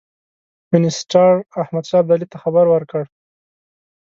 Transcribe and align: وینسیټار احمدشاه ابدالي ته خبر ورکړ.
وینسیټار 0.71 1.33
احمدشاه 1.61 2.01
ابدالي 2.01 2.27
ته 2.31 2.37
خبر 2.43 2.65
ورکړ. 2.69 3.03